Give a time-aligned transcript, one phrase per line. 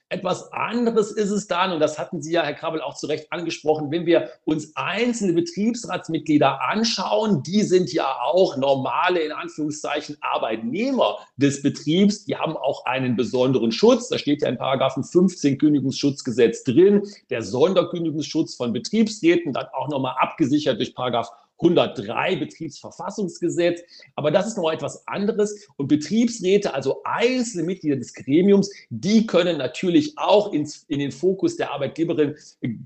[0.09, 3.31] Etwas anderes ist es dann, und das hatten Sie ja, Herr Krabbel, auch zu Recht
[3.33, 11.17] angesprochen, wenn wir uns einzelne Betriebsratsmitglieder anschauen, die sind ja auch normale, in Anführungszeichen, Arbeitnehmer
[11.35, 12.23] des Betriebs.
[12.23, 14.07] Die haben auch einen besonderen Schutz.
[14.07, 17.03] Da steht ja in Paragraphen 15 Kündigungsschutzgesetz drin.
[17.29, 23.81] Der Sonderkündigungsschutz von Betriebsräten, dann auch nochmal abgesichert durch Paragraph 103 Betriebsverfassungsgesetz.
[24.15, 25.67] Aber das ist noch etwas anderes.
[25.75, 31.57] Und Betriebsräte, also einzelne Mitglieder des Gremiums, die können natürlich auch ins, in den Fokus
[31.57, 32.35] der Arbeitgeberin